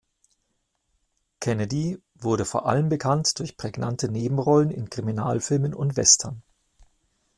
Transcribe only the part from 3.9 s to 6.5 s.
Nebenrollen in Kriminalfilmen und Western.